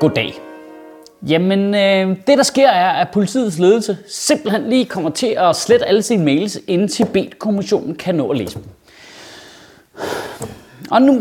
Goddag. 0.00 0.34
Jamen, 1.28 1.74
øh, 1.74 2.16
det 2.26 2.38
der 2.38 2.42
sker 2.42 2.68
er, 2.68 2.90
at 2.90 3.08
politiets 3.12 3.58
ledelse 3.58 3.98
simpelthen 4.08 4.68
lige 4.68 4.84
kommer 4.84 5.10
til 5.10 5.36
at 5.38 5.56
slette 5.56 5.86
alle 5.86 6.02
sine 6.02 6.24
mails, 6.24 6.58
inden 6.66 6.88
Tibet-kommissionen 6.88 7.94
kan 7.94 8.14
nå 8.14 8.28
at 8.28 8.36
læse 8.36 8.54
dem. 8.54 8.64
Og 10.90 11.02
nu, 11.02 11.12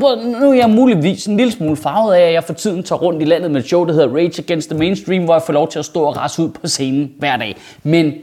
nu 0.42 0.50
er 0.50 0.54
jeg 0.54 0.70
muligvis 0.70 1.26
en 1.26 1.38
lille 1.38 1.52
smule 1.52 1.76
farvet 1.76 2.14
af, 2.14 2.28
at 2.28 2.34
jeg 2.34 2.44
for 2.44 2.54
tiden 2.54 2.84
tager 2.84 3.00
rundt 3.00 3.22
i 3.22 3.26
landet 3.26 3.52
med 3.52 3.60
et 3.62 3.68
show, 3.68 3.86
der 3.86 3.94
hedder 3.94 4.16
Rage 4.16 4.42
Against 4.42 4.70
the 4.70 4.80
Mainstream, 4.80 5.24
hvor 5.24 5.34
jeg 5.34 5.42
får 5.42 5.54
lov 5.54 5.68
til 5.70 5.80
at 5.80 5.86
stå 5.86 6.04
og 6.04 6.18
rasse 6.18 6.42
ud 6.42 6.50
på 6.50 6.68
scenen 6.68 7.14
hver 7.20 7.38
dag. 7.38 7.58
Men 7.84 8.14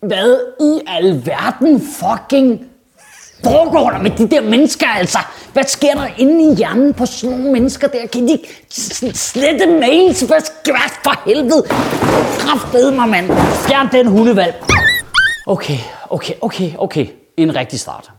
hvad 0.00 0.40
i 0.60 0.80
alverden 0.86 1.80
fucking 1.80 2.69
foregår 3.44 3.90
der 3.90 3.98
med 3.98 4.10
de 4.10 4.28
der 4.28 4.40
mennesker, 4.40 4.86
altså? 4.86 5.18
Hvad 5.52 5.64
sker 5.64 5.94
der 5.94 6.08
inde 6.18 6.52
i 6.52 6.56
hjernen 6.56 6.94
på 6.94 7.06
sådan 7.06 7.36
nogle 7.36 7.52
mennesker 7.52 7.88
der? 7.88 8.06
Kan 8.06 8.28
de 8.28 8.38
slette 9.14 9.66
mails? 9.66 10.20
Hvad, 10.20 10.40
sker 10.40 11.00
for 11.04 11.28
helvede? 11.28 11.62
Kraftede 12.38 12.92
mig, 12.92 13.08
mand. 13.08 13.26
Fjern 13.66 13.88
den 13.92 14.06
hundevalg. 14.06 14.64
Okay, 15.46 15.78
okay, 16.10 16.34
okay, 16.40 16.70
okay. 16.78 17.06
En 17.36 17.56
rigtig 17.56 17.80
start. 17.80 18.10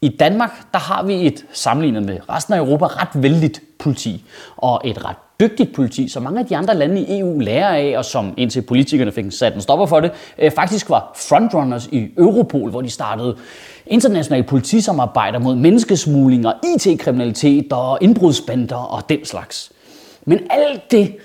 I 0.00 0.16
Danmark, 0.20 0.50
der 0.72 0.78
har 0.78 1.02
vi 1.02 1.26
et 1.26 1.44
sammenlignet 1.52 2.02
med 2.02 2.18
resten 2.28 2.54
af 2.54 2.58
Europa 2.58 2.86
ret 2.86 3.22
vældigt 3.22 3.60
politi. 3.78 4.24
Og 4.56 4.80
et 4.84 5.04
ret 5.04 5.16
dygtigt 5.40 5.74
politi, 5.74 6.08
som 6.08 6.22
mange 6.22 6.40
af 6.40 6.46
de 6.46 6.56
andre 6.56 6.74
lande 6.74 7.00
i 7.00 7.18
EU 7.18 7.38
lærer 7.38 7.68
af, 7.68 7.98
og 7.98 8.04
som 8.04 8.34
indtil 8.36 8.62
politikerne 8.62 9.12
fik 9.12 9.24
sat 9.30 9.54
en 9.54 9.60
stopper 9.60 9.86
for 9.86 10.00
det, 10.00 10.10
øh, 10.38 10.50
faktisk 10.50 10.90
var 10.90 11.12
frontrunners 11.16 11.86
i 11.86 12.08
Europol, 12.18 12.70
hvor 12.70 12.80
de 12.80 12.90
startede 12.90 13.36
internationale 13.86 14.44
politisamarbejder 14.44 15.38
mod 15.38 15.54
menneskesmugling 15.54 16.46
og 16.46 16.54
IT-kriminalitet 16.64 17.72
og 17.72 17.98
indbrudsbander 18.00 18.76
og 18.76 19.08
den 19.08 19.24
slags. 19.24 19.72
Men 20.24 20.38
alt 20.50 20.90
det 20.90 21.16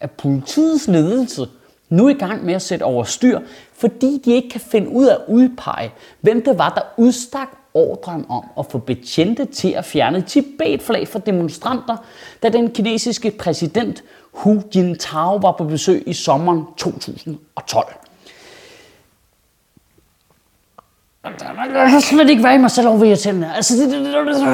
er 0.00 0.06
politiets 0.06 0.88
ledelse 0.88 1.46
nu 1.88 2.08
i 2.08 2.14
gang 2.14 2.44
med 2.44 2.54
at 2.54 2.62
sætte 2.62 2.82
over 2.82 3.04
styr, 3.04 3.40
fordi 3.74 4.22
de 4.24 4.32
ikke 4.32 4.48
kan 4.48 4.60
finde 4.60 4.88
ud 4.88 5.06
af 5.06 5.14
at 5.14 5.20
udpege, 5.28 5.92
hvem 6.20 6.42
det 6.42 6.58
var, 6.58 6.68
der 6.68 7.02
udstak 7.02 7.48
ordren 7.74 8.26
om 8.28 8.44
at 8.58 8.66
få 8.70 8.78
betjente 8.78 9.44
til 9.44 9.68
at 9.68 9.84
fjerne 9.84 10.22
Tibet-flag 10.22 11.08
fra 11.08 11.18
demonstranter, 11.18 11.96
da 12.42 12.48
den 12.48 12.70
kinesiske 12.70 13.30
præsident 13.30 14.02
Hu 14.32 14.62
Jintao 14.74 15.36
var 15.36 15.52
på 15.52 15.64
besøg 15.64 16.02
i 16.06 16.12
sommeren 16.12 16.64
2012. 16.76 17.86
Jeg 21.24 21.90
kan 21.90 22.00
slet 22.00 22.30
ikke 22.30 22.42
være 22.42 22.54
i 22.54 22.58
mig 22.58 22.70
selv 22.70 22.88
over 22.88 23.04
irriterende. 23.04 23.52
Altså, 23.54 23.74
det, 23.76 23.90
det, 23.90 24.04
det, 24.04 24.26
det, 24.26 24.46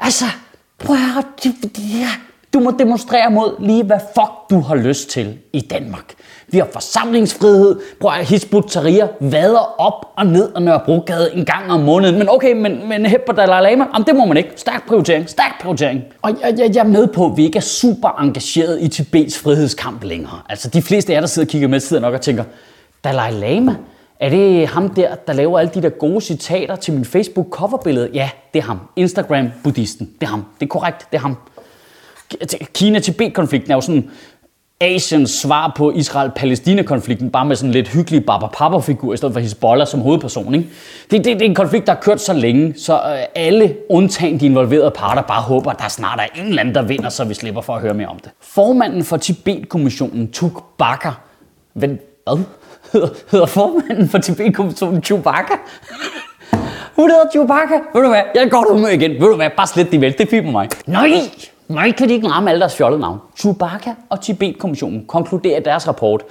altså, 0.00 0.24
prøv 0.78 0.96
at 0.96 1.02
høre, 1.02 1.22
det, 1.42 1.54
det, 1.62 2.06
du 2.52 2.60
må 2.60 2.72
demonstrere 2.78 3.30
mod 3.30 3.54
lige, 3.58 3.84
hvad 3.84 3.98
fuck 4.14 4.50
du 4.50 4.60
har 4.60 4.74
lyst 4.74 5.10
til 5.10 5.38
i 5.52 5.60
Danmark. 5.60 6.14
Vi 6.48 6.58
har 6.58 6.68
forsamlingsfrihed. 6.72 7.80
Prøv 8.00 8.12
at 8.18 8.26
Hizbut 8.26 8.64
Tahrir 8.68 9.06
vader 9.20 9.80
op 9.80 10.06
og 10.16 10.26
ned 10.26 10.52
af 10.56 10.62
Nørrebrogade 10.62 11.30
en 11.34 11.44
gang 11.44 11.72
om 11.72 11.80
måneden. 11.80 12.18
Men 12.18 12.28
okay, 12.28 12.52
men, 12.52 12.88
men 12.88 13.06
hæb 13.06 13.20
på 13.26 13.32
Dalai 13.32 13.70
Lama, 13.70 13.84
jamen, 13.94 14.06
det 14.06 14.16
må 14.16 14.24
man 14.24 14.36
ikke. 14.36 14.50
Stærk 14.56 14.86
prioritering, 14.88 15.28
stærk 15.28 15.60
prioritering. 15.60 16.02
Og 16.22 16.30
jeg, 16.42 16.54
jeg, 16.58 16.70
jeg 16.74 16.80
er 16.80 16.88
med 16.88 17.06
på, 17.06 17.26
at 17.26 17.36
vi 17.36 17.44
ikke 17.44 17.56
er 17.56 17.60
super 17.60 18.20
engageret 18.20 18.78
i 18.80 18.88
Tibets 18.88 19.38
frihedskamp 19.38 20.04
længere. 20.04 20.40
Altså 20.48 20.68
de 20.68 20.82
fleste 20.82 21.12
af 21.12 21.14
jer, 21.14 21.20
der 21.20 21.26
sidder 21.26 21.46
og 21.46 21.50
kigger 21.50 21.68
med, 21.68 21.80
sidder 21.80 22.02
nok 22.02 22.14
og 22.14 22.20
tænker, 22.20 22.44
Dalai 23.04 23.32
Lama, 23.32 23.74
er 24.20 24.28
det 24.28 24.66
ham 24.66 24.88
der, 24.88 25.14
der 25.14 25.32
laver 25.32 25.58
alle 25.58 25.70
de 25.74 25.82
der 25.82 25.88
gode 25.88 26.20
citater 26.20 26.76
til 26.76 26.94
min 26.94 27.04
Facebook 27.04 27.46
coverbillede? 27.50 28.10
Ja, 28.14 28.30
det 28.54 28.58
er 28.58 28.62
ham. 28.62 28.80
Instagram 28.96 29.48
buddhisten. 29.64 30.10
Det 30.20 30.26
er 30.26 30.30
ham. 30.30 30.44
Det 30.60 30.66
er 30.66 30.68
korrekt. 30.68 31.06
Det 31.10 31.16
er 31.16 31.22
ham. 31.22 31.36
Altså, 32.40 32.58
Kina-Tibet-konflikten 32.74 33.70
er 33.70 33.74
jo 33.74 33.80
sådan 33.80 34.10
Asiens 34.80 35.30
svar 35.30 35.72
på 35.76 35.92
Israel-Palæstina-konflikten, 35.92 37.30
bare 37.30 37.44
med 37.44 37.56
sådan 37.56 37.72
lidt 37.72 37.88
hyggelig 37.88 38.26
baba 38.26 38.78
figur 38.78 39.14
i 39.14 39.16
stedet 39.16 39.32
for 39.32 39.40
Hezbollah 39.40 39.86
som 39.86 40.00
hovedperson. 40.00 40.54
Ikke? 40.54 40.68
Det, 41.10 41.24
det, 41.24 41.26
det 41.26 41.42
er 41.42 41.46
en 41.46 41.54
konflikt, 41.54 41.86
der 41.86 41.92
har 41.92 42.00
kørt 42.00 42.20
så 42.20 42.32
længe, 42.32 42.74
så 42.78 42.94
øh, 42.94 43.24
alle, 43.34 43.76
undtagen 43.88 44.40
de 44.40 44.46
involverede 44.46 44.90
parter, 44.90 45.22
bare 45.22 45.42
håber, 45.42 45.70
at 45.70 45.78
der 45.78 45.88
snart 45.88 46.20
er 46.20 46.40
en 46.40 46.46
eller 46.46 46.60
anden, 46.60 46.74
der 46.74 46.82
vinder, 46.82 47.08
så 47.08 47.24
vi 47.24 47.34
slipper 47.34 47.60
for 47.60 47.74
at 47.74 47.80
høre 47.80 47.94
mere 47.94 48.08
om 48.08 48.18
det. 48.18 48.30
Formanden 48.40 49.04
for 49.04 49.16
Tibet-kommissionen, 49.16 50.32
Tuk 50.32 50.64
Bakker, 50.78 51.20
hvad, 51.72 51.88
hvad? 51.88 52.44
Hedder, 52.92 53.08
hedder 53.30 53.46
formanden 53.46 54.08
for 54.08 54.18
Tibet-kommissionen 54.18 55.02
Chewbacca? 55.02 55.54
Hun 56.96 57.10
hedder 57.10 57.30
Chewbacca. 57.30 57.74
Ved 57.94 58.02
du 58.02 58.08
hvad? 58.08 58.22
Jeg 58.34 58.50
går 58.50 58.66
ud 58.70 58.80
med 58.80 58.90
igen. 58.90 59.10
Ved 59.10 59.28
du 59.28 59.36
hvad? 59.36 59.50
Bare 59.56 59.66
slet 59.66 59.92
de 59.92 60.00
vel. 60.00 60.14
Det 60.18 60.32
er 60.32 60.42
mig. 60.42 60.68
Nej! 60.86 61.08
Nej, 61.72 61.92
kan 61.92 62.08
de 62.08 62.14
ikke 62.14 62.28
ramme 62.28 62.50
alle 62.50 62.60
deres 62.60 62.76
fjollede 62.76 63.00
navn. 63.00 63.18
Chewbacca 63.36 63.94
og 64.08 64.20
Tibet-kommissionen 64.20 65.04
konkluderer 65.06 65.60
i 65.60 65.62
deres 65.62 65.88
rapport, 65.88 66.22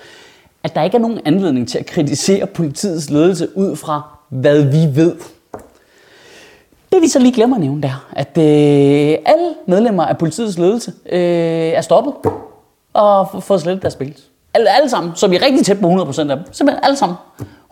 at 0.63 0.75
der 0.75 0.83
ikke 0.83 0.97
er 0.97 1.01
nogen 1.01 1.19
anledning 1.25 1.67
til 1.67 1.77
at 1.77 1.85
kritisere 1.85 2.47
politiets 2.47 3.09
ledelse 3.09 3.57
ud 3.57 3.75
fra, 3.75 4.01
hvad 4.29 4.63
vi 4.63 4.95
ved. 4.95 5.15
Det 6.91 7.01
vi 7.01 7.07
så 7.07 7.19
lige 7.19 7.33
glemmer 7.33 7.55
at 7.55 7.61
nævne 7.61 7.81
der, 7.81 8.07
at 8.11 8.37
øh, 8.37 9.17
alle 9.25 9.53
medlemmer 9.67 10.05
af 10.05 10.17
politiets 10.17 10.57
ledelse 10.57 10.93
øh, 11.11 11.19
er 11.19 11.81
stoppet 11.81 12.13
og 12.93 13.43
fået 13.43 13.61
slettet 13.61 13.81
deres 13.81 13.93
spil. 13.93 14.17
Alle, 14.53 14.69
alle 14.69 14.89
sammen, 14.89 15.11
så 15.15 15.27
vi 15.27 15.35
er 15.35 15.45
rigtig 15.45 15.65
tæt 15.65 15.81
på 15.81 15.87
100% 15.87 16.19
af 16.19 16.37
dem. 16.37 16.45
Simpelthen 16.51 16.83
alle 16.83 16.97
sammen. 16.97 17.17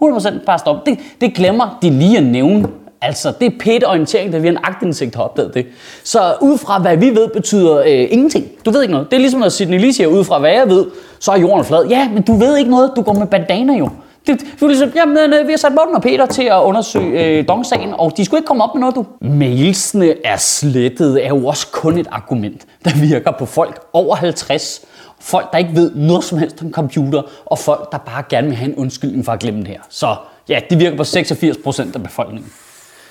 100% 0.04 0.46
bare 0.46 0.60
stoppet. 0.60 0.86
Det, 0.86 1.00
det 1.22 1.34
glemmer 1.34 1.78
de 1.82 1.90
lige 1.90 2.18
at 2.18 2.24
nævne 2.24 2.68
Altså, 3.02 3.34
det 3.40 3.46
er 3.46 3.52
pæt 3.60 3.84
orientering, 3.88 4.34
da 4.34 4.38
vi 4.38 4.48
har 4.48 4.52
en 4.52 4.60
agtindsigt 4.64 5.16
har 5.16 5.24
opdaget 5.24 5.54
det. 5.54 5.66
Så 6.04 6.36
ud 6.42 6.58
fra 6.58 6.80
hvad 6.80 6.98
vi 6.98 7.10
ved, 7.10 7.28
betyder 7.34 7.80
øh, 7.80 8.08
ingenting. 8.10 8.46
Du 8.66 8.72
ved 8.72 8.82
ikke 8.82 8.92
noget. 8.92 9.12
Det 9.12 9.16
er 9.16 9.20
ligesom, 9.20 9.40
når 9.40 9.50
Sidney 9.50 9.80
Lee 9.80 9.94
siger, 9.94 10.08
ud 10.08 10.24
fra 10.24 10.40
hvad 10.40 10.52
jeg 10.52 10.70
ved, 10.70 10.86
så 11.20 11.32
er 11.32 11.38
jorden 11.38 11.66
flad. 11.66 11.86
Ja, 11.86 12.10
men 12.14 12.24
du 12.24 12.34
ved 12.34 12.58
ikke 12.58 12.72
noget. 12.72 12.92
Du 12.96 13.02
går 13.02 13.14
med 13.14 13.28
bandana 13.28 13.74
jo. 13.74 13.90
Det, 14.28 14.40
du 14.60 14.66
er 14.66 14.70
ligesom, 14.70 14.92
jamen, 14.96 15.34
øh, 15.34 15.48
vi 15.48 15.52
har 15.52 15.58
sat 15.58 15.72
Morten 15.72 15.96
og 15.96 16.02
Peter 16.02 16.26
til 16.26 16.44
at 16.44 16.62
undersøge 16.62 17.26
øh, 17.26 17.48
dongsagen, 17.48 17.94
og 17.98 18.14
de 18.18 18.26
skulle 18.26 18.40
ikke 18.40 18.48
komme 18.48 18.64
op 18.64 18.76
med 18.76 18.80
noget, 18.80 18.96
du. 18.96 19.06
Mailsene 19.22 20.14
er 20.26 20.38
slettet, 20.38 21.26
er 21.26 21.30
jo 21.30 21.48
også 21.48 21.68
kun 21.72 21.98
et 21.98 22.08
argument, 22.12 22.66
der 22.86 22.92
virker 23.10 23.32
på 23.32 23.46
folk 23.46 23.80
over 23.94 24.16
50. 24.16 24.82
Folk, 25.22 25.52
der 25.52 25.58
ikke 25.58 25.76
ved 25.76 25.92
noget 25.96 26.24
som 26.24 26.38
helst 26.38 26.62
om 26.62 26.72
computer, 26.72 27.22
og 27.46 27.60
folk, 27.60 27.92
der 27.92 27.98
bare 27.98 28.24
gerne 28.30 28.48
vil 28.48 28.56
have 28.56 28.70
en 28.70 28.76
undskyldning 28.76 29.26
for 29.26 29.32
at 29.32 29.40
glemme 29.40 29.60
det 29.60 29.68
her. 29.68 29.80
Så 29.90 30.16
ja, 30.50 30.60
det 30.70 30.80
virker 30.80 30.98
på 30.98 31.04
86% 31.04 31.96
af 31.96 32.04
befolkningen. 32.04 32.52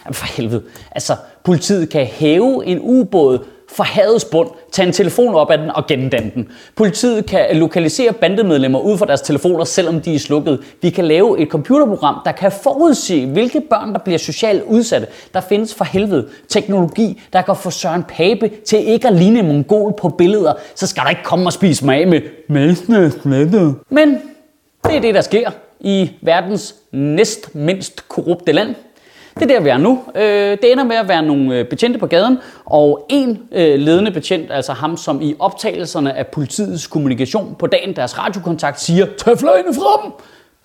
Jamen 0.09 0.15
for 0.15 0.27
helvede. 0.27 0.63
Altså, 0.91 1.17
politiet 1.45 1.91
kan 1.91 2.07
hæve 2.07 2.67
en 2.67 2.79
ubåd 2.83 3.39
fra 3.69 3.85
havets 3.85 4.25
bund, 4.25 4.49
tage 4.73 4.87
en 4.87 4.93
telefon 4.93 5.35
op 5.35 5.51
af 5.51 5.59
den 5.59 5.71
og 5.71 5.87
gendanne 5.87 6.31
den. 6.35 6.49
Politiet 6.77 7.27
kan 7.27 7.47
lokalisere 7.53 8.13
bandemedlemmer 8.13 8.79
ud 8.79 8.99
fra 8.99 9.07
deres 9.07 9.21
telefoner, 9.21 9.65
selvom 9.65 10.01
de 10.01 10.15
er 10.15 10.19
slukket. 10.19 10.61
Vi 10.83 10.91
kan 10.91 11.05
lave 11.05 11.41
et 11.41 11.49
computerprogram, 11.49 12.21
der 12.25 12.33
kan 12.33 12.53
forudse, 12.53 13.27
hvilke 13.27 13.61
børn, 13.61 13.93
der 13.93 13.99
bliver 13.99 14.19
socialt 14.19 14.63
udsatte. 14.63 15.07
Der 15.35 15.41
findes 15.41 15.75
for 15.75 15.85
helvede 15.85 16.29
teknologi, 16.49 17.21
der 17.33 17.43
kan 17.43 17.57
få 17.57 17.71
Søren 17.71 18.03
Pape 18.03 18.51
til 18.67 18.89
ikke 18.89 19.09
at 19.09 19.15
ligne 19.15 19.43
mongol 19.43 19.95
på 19.99 20.09
billeder. 20.09 20.53
Så 20.75 20.87
skal 20.87 21.03
der 21.03 21.11
ikke 21.11 21.25
komme 21.25 21.47
og 21.47 21.53
spise 21.53 21.85
mig 21.85 22.01
af 22.01 22.07
med 22.07 22.21
Men 23.91 24.19
det 24.85 24.97
er 24.97 25.01
det, 25.01 25.15
der 25.15 25.21
sker 25.21 25.51
i 25.81 26.11
verdens 26.23 26.75
næst 26.93 27.55
mindst 27.55 28.09
korrupte 28.09 28.53
land. 28.53 28.75
Det 29.39 29.51
er 29.51 29.55
der, 29.55 29.61
vi 29.61 29.69
er 29.69 29.79
nu. 29.79 30.05
Øh, 30.15 30.23
det 30.63 30.73
ender 30.73 30.85
med 30.85 30.97
at 30.97 31.09
være 31.09 31.23
nogle 31.23 31.59
øh, 31.59 31.65
betjente 31.65 31.99
på 31.99 32.07
gaden, 32.07 32.39
og 32.65 33.07
en 33.09 33.39
øh, 33.53 33.79
ledende 33.79 34.11
betjent, 34.11 34.53
altså 34.53 34.73
ham, 34.73 34.97
som 34.97 35.23
i 35.23 35.35
optagelserne 35.39 36.17
af 36.17 36.27
politiets 36.27 36.87
kommunikation 36.87 37.57
på 37.59 37.67
dagen 37.67 37.97
deres 37.97 38.19
radiokontakt 38.19 38.81
siger, 38.81 39.07
tag 39.19 39.39
fløjene 39.39 39.75
fra 39.75 40.03
dem! 40.05 40.13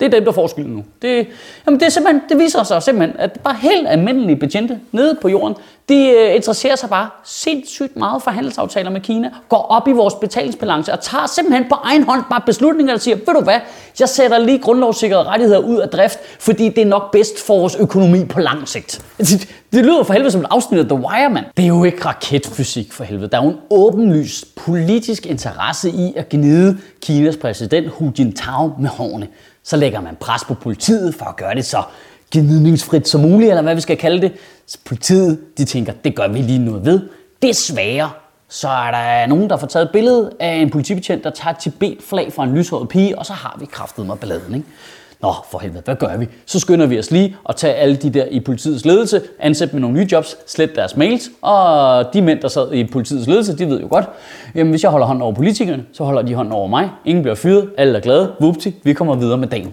Det 0.00 0.06
er 0.06 0.10
dem, 0.10 0.24
der 0.24 0.32
får 0.32 0.46
skylden 0.46 0.72
nu. 0.72 0.84
Det, 1.02 1.26
jamen 1.66 1.80
det, 1.80 1.86
er 1.86 1.90
simpelthen, 1.90 2.22
det 2.28 2.38
viser 2.38 2.62
sig 2.62 2.82
simpelthen, 2.82 3.20
at 3.20 3.40
bare 3.44 3.56
helt 3.60 3.88
almindelige 3.88 4.36
betjente 4.36 4.80
nede 4.92 5.18
på 5.22 5.28
jorden, 5.28 5.56
de 5.88 6.10
øh, 6.10 6.34
interesserer 6.34 6.76
sig 6.76 6.88
bare 6.88 7.08
sindssygt 7.24 7.96
meget 7.96 8.22
for 8.22 8.30
handelsaftaler 8.30 8.90
med 8.90 9.00
Kina, 9.00 9.30
går 9.48 9.66
op 9.70 9.88
i 9.88 9.92
vores 9.92 10.14
betalingsbalance 10.14 10.92
og 10.92 11.00
tager 11.00 11.26
simpelthen 11.26 11.64
på 11.68 11.74
egen 11.82 12.02
hånd 12.02 12.22
bare 12.30 12.40
beslutninger, 12.46 12.94
der 12.94 13.00
siger, 13.00 13.16
ved 13.16 13.34
du 13.34 13.40
hvad, 13.40 13.60
jeg 14.00 14.08
sætter 14.08 14.38
lige 14.38 14.58
grundlovssikrede 14.58 15.22
rettigheder 15.22 15.58
ud 15.58 15.76
af 15.76 15.88
drift, 15.88 16.18
fordi 16.38 16.68
det 16.68 16.78
er 16.78 16.86
nok 16.86 17.12
bedst 17.12 17.46
for 17.46 17.58
vores 17.58 17.76
økonomi 17.76 18.24
på 18.24 18.40
lang 18.40 18.68
sigt. 18.68 19.04
Altså, 19.18 19.46
det, 19.74 19.84
lyder 19.84 20.02
for 20.02 20.12
helvede 20.12 20.30
som 20.30 20.40
et 20.40 20.46
afsnit 20.50 20.80
af 20.80 20.86
The 20.86 20.94
Wire, 20.94 21.30
mand. 21.30 21.44
Det 21.56 21.62
er 21.62 21.68
jo 21.68 21.84
ikke 21.84 22.04
raketfysik 22.06 22.92
for 22.92 23.04
helvede. 23.04 23.28
Der 23.28 23.38
er 23.38 23.44
jo 23.44 23.50
en 23.50 23.58
åbenlys 23.70 24.44
politisk 24.56 25.26
interesse 25.26 25.90
i 25.90 26.12
at 26.16 26.28
gnide 26.28 26.78
Kinas 27.02 27.36
præsident 27.36 27.88
Hu 27.88 28.12
Jintao 28.18 28.72
med 28.78 28.88
hårene 28.88 29.28
så 29.64 29.76
lægger 29.76 30.00
man 30.00 30.16
pres 30.20 30.44
på 30.44 30.54
politiet 30.54 31.14
for 31.14 31.24
at 31.24 31.36
gøre 31.36 31.54
det 31.54 31.64
så 31.64 31.82
gnidningsfrit 32.30 33.08
som 33.08 33.20
muligt, 33.20 33.50
eller 33.50 33.62
hvad 33.62 33.74
vi 33.74 33.80
skal 33.80 33.96
kalde 33.96 34.20
det. 34.20 34.32
Så 34.66 34.78
politiet, 34.84 35.58
de 35.58 35.64
tænker, 35.64 35.92
det 36.04 36.16
gør 36.16 36.28
vi 36.28 36.38
lige 36.38 36.58
noget 36.58 36.84
ved. 36.84 37.00
Desværre, 37.42 38.10
så 38.48 38.68
er 38.68 38.90
der 38.90 39.26
nogen, 39.26 39.50
der 39.50 39.56
får 39.56 39.66
taget 39.66 39.84
et 39.84 39.90
billede 39.92 40.32
af 40.40 40.54
en 40.54 40.70
politibetjent, 40.70 41.24
der 41.24 41.30
tager 41.30 41.54
et 41.54 41.58
Tibet-flag 41.58 42.32
fra 42.32 42.44
en 42.44 42.54
lyshåret 42.54 42.88
pige, 42.88 43.18
og 43.18 43.26
så 43.26 43.32
har 43.32 43.56
vi 43.60 43.66
kraftet 43.66 44.06
med 44.06 44.16
balladen. 44.16 44.54
Ikke? 44.54 44.66
Nå, 45.22 45.32
for 45.50 45.58
helvede, 45.58 45.82
hvad 45.84 45.96
gør 45.96 46.16
vi? 46.16 46.28
Så 46.46 46.60
skynder 46.60 46.86
vi 46.86 46.98
os 46.98 47.10
lige 47.10 47.36
at 47.48 47.56
tage 47.56 47.74
alle 47.74 47.96
de 47.96 48.10
der 48.10 48.24
i 48.24 48.40
politiets 48.40 48.84
ledelse, 48.84 49.20
ansætte 49.40 49.74
med 49.74 49.80
nogle 49.80 49.96
nye 49.96 50.08
jobs, 50.12 50.36
slet 50.46 50.76
deres 50.76 50.96
mails, 50.96 51.30
og 51.42 52.04
de 52.14 52.22
mænd, 52.22 52.40
der 52.40 52.48
sad 52.48 52.72
i 52.72 52.84
politiets 52.84 53.26
ledelse, 53.26 53.58
de 53.58 53.68
ved 53.68 53.80
jo 53.80 53.86
godt, 53.90 54.04
jamen 54.54 54.70
hvis 54.70 54.82
jeg 54.82 54.90
holder 54.90 55.06
hånden 55.06 55.22
over 55.22 55.34
politikerne, 55.34 55.84
så 55.92 56.04
holder 56.04 56.22
de 56.22 56.34
hånden 56.34 56.52
over 56.52 56.66
mig. 56.66 56.90
Ingen 57.04 57.22
bliver 57.22 57.34
fyret, 57.34 57.70
alle 57.78 57.96
er 57.96 58.02
glade, 58.02 58.32
vupti, 58.40 58.74
vi 58.82 58.92
kommer 58.92 59.14
videre 59.14 59.38
med 59.38 59.48
dagen. 59.48 59.72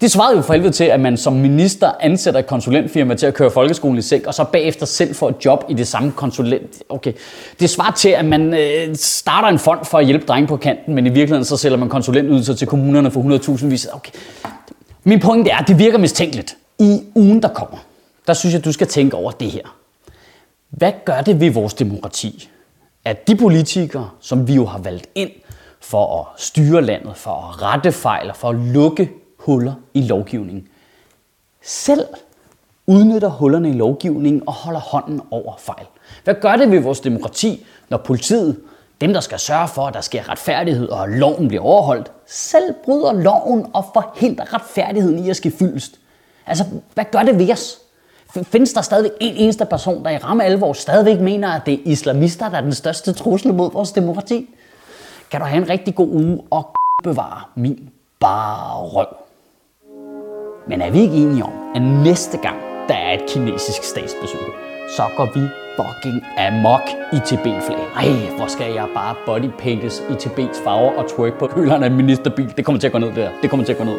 Det 0.00 0.10
svarede 0.10 0.36
jo 0.36 0.42
for 0.42 0.52
helvede 0.52 0.72
til, 0.72 0.84
at 0.84 1.00
man 1.00 1.16
som 1.16 1.32
minister 1.32 1.90
ansætter 2.00 2.40
et 2.40 2.46
konsulentfirma 2.46 3.14
til 3.14 3.26
at 3.26 3.34
køre 3.34 3.50
folkeskolen 3.50 3.98
i 3.98 4.02
sæk, 4.02 4.26
og 4.26 4.34
så 4.34 4.44
bagefter 4.44 4.86
selv 4.86 5.14
får 5.14 5.28
et 5.28 5.44
job 5.44 5.64
i 5.68 5.74
det 5.74 5.88
samme 5.88 6.12
konsulent. 6.12 6.82
Okay. 6.88 7.12
Det 7.60 7.70
svarer 7.70 7.92
til, 7.92 8.08
at 8.08 8.24
man 8.24 8.54
øh, 8.54 8.94
starter 8.94 9.48
en 9.48 9.58
fond 9.58 9.84
for 9.84 9.98
at 9.98 10.06
hjælpe 10.06 10.26
drenge 10.26 10.46
på 10.46 10.56
kanten, 10.56 10.94
men 10.94 11.06
i 11.06 11.08
virkeligheden 11.08 11.44
så 11.44 11.56
sælger 11.56 11.78
man 11.78 11.88
konsulentydelser 11.88 12.54
til 12.54 12.66
kommunerne 12.66 13.10
for 13.10 13.20
100.000 13.56 13.66
vis. 13.66 13.88
Okay. 13.92 14.12
Min 15.08 15.20
pointe 15.20 15.50
er, 15.50 15.56
at 15.56 15.68
det 15.68 15.78
virker 15.78 15.98
mistænkeligt. 15.98 16.56
I 16.78 17.00
ugen, 17.14 17.42
der 17.42 17.48
kommer, 17.48 17.78
der 18.26 18.34
synes 18.34 18.54
jeg, 18.54 18.64
du 18.64 18.72
skal 18.72 18.86
tænke 18.86 19.16
over 19.16 19.30
det 19.30 19.50
her. 19.50 19.76
Hvad 20.70 20.92
gør 21.04 21.20
det 21.20 21.40
ved 21.40 21.50
vores 21.50 21.74
demokrati, 21.74 22.48
at 23.04 23.28
de 23.28 23.36
politikere, 23.36 24.10
som 24.20 24.48
vi 24.48 24.54
jo 24.54 24.64
har 24.64 24.78
valgt 24.78 25.06
ind 25.14 25.30
for 25.80 26.20
at 26.20 26.40
styre 26.42 26.82
landet, 26.82 27.16
for 27.16 27.30
at 27.30 27.62
rette 27.62 27.92
fejl 27.92 28.30
og 28.30 28.36
for 28.36 28.48
at 28.48 28.54
lukke 28.54 29.10
huller 29.38 29.74
i 29.94 30.02
lovgivningen, 30.02 30.68
selv 31.62 32.06
udnytter 32.86 33.28
hullerne 33.28 33.70
i 33.70 33.72
lovgivningen 33.72 34.42
og 34.46 34.52
holder 34.52 34.80
hånden 34.80 35.20
over 35.30 35.56
fejl? 35.58 35.86
Hvad 36.24 36.34
gør 36.34 36.56
det 36.56 36.70
ved 36.70 36.80
vores 36.80 37.00
demokrati, 37.00 37.66
når 37.88 37.96
politiet, 37.98 38.60
dem 39.00 39.12
der 39.12 39.20
skal 39.20 39.38
sørge 39.38 39.68
for, 39.68 39.86
at 39.86 39.94
der 39.94 40.00
sker 40.00 40.28
retfærdighed 40.28 40.88
og 40.88 41.08
loven 41.08 41.48
bliver 41.48 41.62
overholdt, 41.62 42.12
selv 42.26 42.74
bryder 42.84 43.12
loven 43.12 43.66
og 43.74 43.84
forhindrer 43.94 44.54
retfærdigheden 44.54 45.18
i 45.18 45.30
at 45.30 45.36
ske 45.36 45.50
fyldest? 45.50 45.98
Altså, 46.46 46.64
hvad 46.94 47.04
gør 47.12 47.22
det 47.22 47.38
ved 47.38 47.52
os? 47.52 47.78
Findes 48.42 48.72
der 48.72 48.80
stadigvæk 48.80 49.12
en 49.20 49.36
eneste 49.36 49.64
person, 49.64 50.04
der 50.04 50.10
i 50.10 50.18
ramme 50.18 50.44
alvor 50.44 50.72
stadigvæk 50.72 51.20
mener, 51.20 51.48
at 51.48 51.66
det 51.66 51.74
er 51.74 51.78
islamister, 51.84 52.48
der 52.48 52.56
er 52.56 52.60
den 52.60 52.74
største 52.74 53.12
trussel 53.12 53.54
mod 53.54 53.72
vores 53.72 53.92
demokrati? 53.92 54.50
Kan 55.30 55.40
du 55.40 55.46
have 55.46 55.62
en 55.62 55.68
rigtig 55.68 55.94
god 55.94 56.08
uge 56.08 56.40
og 56.50 56.76
bevare 57.04 57.42
min 57.54 57.90
bare 58.20 58.82
røv. 58.82 59.16
Men 60.68 60.82
er 60.82 60.90
vi 60.90 61.00
ikke 61.00 61.16
enige 61.16 61.44
om, 61.44 61.52
at 61.74 61.82
næste 61.82 62.38
gang 62.38 62.56
der 62.88 62.94
er 62.94 63.12
et 63.12 63.24
kinesisk 63.28 63.82
statsbesøg, 63.82 64.65
så 64.96 65.02
går 65.16 65.28
vi 65.34 65.48
fucking 65.76 66.22
amok 66.38 66.80
i 67.12 67.18
Tibet-flag. 67.26 67.84
Ej, 67.96 68.36
hvor 68.36 68.46
skal 68.46 68.72
jeg 68.72 68.86
bare 68.94 69.14
bodypaintes 69.26 70.02
i 70.10 70.14
Tibets 70.20 70.58
farver 70.64 70.92
og 70.98 71.04
twerk 71.16 71.38
på 71.38 71.46
køleren 71.46 71.82
af 71.82 71.90
ministerbil. 71.90 72.52
Det 72.56 72.64
kommer 72.64 72.80
til 72.80 72.86
at 72.86 72.92
gå 72.92 72.98
ned 72.98 73.12
der. 73.14 73.30
Det 73.42 73.50
kommer 73.50 73.66
til 73.66 73.72
at 73.72 73.78
gå 73.78 73.84
ned. 73.84 73.98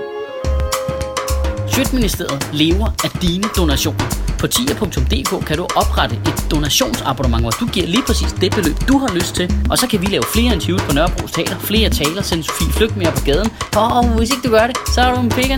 Sjøtministeriet 1.68 2.50
lever 2.54 2.88
af 3.04 3.10
dine 3.22 3.44
donationer. 3.58 4.06
På 4.40 4.48
tier.dk 4.48 5.46
kan 5.48 5.58
du 5.58 5.64
oprette 5.64 6.16
et 6.16 6.48
donationsabonnement, 6.52 7.44
hvor 7.44 7.52
du 7.52 7.66
giver 7.66 7.88
lige 7.88 8.04
præcis 8.08 8.32
det 8.42 8.52
beløb, 8.56 8.78
du 8.88 8.98
har 8.98 9.16
lyst 9.16 9.36
til. 9.36 9.54
Og 9.72 9.78
så 9.78 9.88
kan 9.88 10.02
vi 10.02 10.06
lave 10.06 10.24
flere 10.34 10.54
interviews 10.54 10.82
på 10.82 10.94
Nørrebro 10.94 11.28
Teater, 11.28 11.60
flere 11.60 11.90
taler, 11.90 12.22
sende 12.22 12.44
Sofie 12.44 12.74
Flygt 12.74 12.98
mere 12.98 13.12
på 13.12 13.22
gaden. 13.26 13.50
Og 13.76 14.18
hvis 14.18 14.30
ikke 14.32 14.48
du 14.48 14.52
gør 14.52 14.68
det, 14.68 14.78
så 14.94 15.02
er 15.02 15.16
du 15.16 15.22
en 15.22 15.30
big. 15.30 15.52